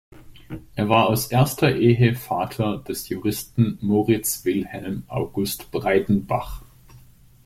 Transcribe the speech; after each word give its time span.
Er 0.73 0.89
war 0.89 1.05
aus 1.09 1.27
erster 1.27 1.75
Ehe 1.75 2.15
Vater 2.15 2.79
des 2.79 3.07
Juristen 3.09 3.77
Moritz 3.81 4.43
Wilhelm 4.45 5.03
August 5.07 5.69
Breidenbach. 5.69 6.63